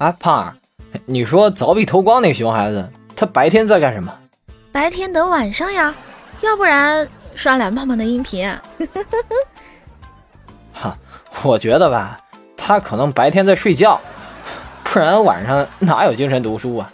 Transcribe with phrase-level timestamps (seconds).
[0.00, 0.54] 啊胖儿
[1.06, 4.12] 你说凿壁偷光那熊孩子他白天在干什么？
[4.72, 5.94] 白天等晚上呀
[6.40, 8.48] 要不然刷蓝胖胖的音频
[10.72, 10.96] 哈
[11.42, 12.16] 我觉得吧
[12.56, 14.00] 他可能白天在睡觉
[14.84, 16.90] 不然晚上哪有精神读书啊？